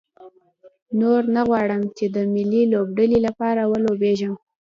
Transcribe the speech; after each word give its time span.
نور 0.99 1.21
نه 1.35 1.41
غواړم 1.47 1.81
چې 1.97 2.05
د 2.15 2.17
ملي 2.33 2.63
لوبډلې 2.73 3.19
لپاره 3.27 3.61
ولوبېږم. 3.71 4.33